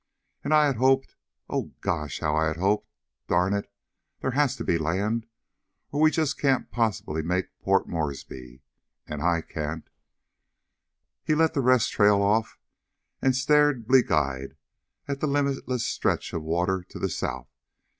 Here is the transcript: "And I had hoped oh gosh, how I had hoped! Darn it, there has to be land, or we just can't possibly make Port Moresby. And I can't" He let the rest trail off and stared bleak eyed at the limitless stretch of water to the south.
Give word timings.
"And 0.43 0.51
I 0.51 0.65
had 0.65 0.77
hoped 0.77 1.15
oh 1.47 1.73
gosh, 1.81 2.21
how 2.21 2.35
I 2.35 2.47
had 2.47 2.57
hoped! 2.57 2.89
Darn 3.27 3.53
it, 3.53 3.71
there 4.21 4.31
has 4.31 4.55
to 4.55 4.63
be 4.63 4.79
land, 4.79 5.27
or 5.91 6.01
we 6.01 6.09
just 6.09 6.39
can't 6.39 6.71
possibly 6.71 7.21
make 7.21 7.55
Port 7.59 7.87
Moresby. 7.87 8.63
And 9.05 9.21
I 9.21 9.41
can't" 9.41 9.87
He 11.23 11.35
let 11.35 11.53
the 11.53 11.61
rest 11.61 11.91
trail 11.91 12.19
off 12.19 12.57
and 13.21 13.35
stared 13.35 13.85
bleak 13.87 14.09
eyed 14.09 14.57
at 15.07 15.19
the 15.19 15.27
limitless 15.27 15.85
stretch 15.85 16.33
of 16.33 16.41
water 16.41 16.83
to 16.89 16.97
the 16.97 17.07
south. 17.07 17.51